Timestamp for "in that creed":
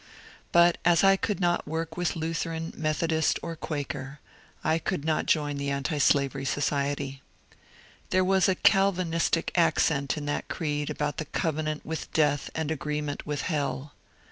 10.17-10.89